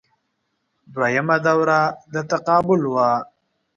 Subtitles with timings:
[0.93, 1.79] دویمه دوره
[2.13, 3.09] د تقابل وه